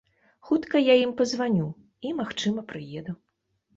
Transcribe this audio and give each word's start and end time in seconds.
Хутка 0.47 0.81
я 0.81 0.95
ім 1.01 1.11
пазваню 1.21 1.67
і, 2.07 2.15
магчыма, 2.21 2.67
прыеду. 2.73 3.11